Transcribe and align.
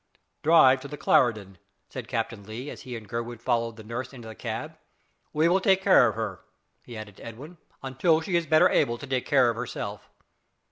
"Drive 0.41 0.79
to 0.81 0.87
the 0.87 0.97
Clarendon," 0.97 1.59
said 1.87 2.07
Captain 2.07 2.43
Lee, 2.43 2.71
as 2.71 2.81
he 2.81 2.95
and 2.95 3.07
Gurwood 3.07 3.39
followed 3.39 3.75
the 3.77 3.83
nurse 3.83 4.13
into 4.13 4.27
the 4.27 4.33
cab; 4.33 4.79
"we 5.31 5.47
will 5.47 5.59
take 5.59 5.83
care 5.83 6.07
of 6.07 6.15
her," 6.15 6.43
he 6.81 6.97
added 6.97 7.17
to 7.17 7.23
Edwin, 7.23 7.57
"till 7.99 8.19
she 8.21 8.35
is 8.35 8.47
better 8.47 8.67
able 8.71 8.97
to 8.97 9.05
take 9.05 9.27
care 9.27 9.51
of 9.51 9.55
herself." 9.57 10.09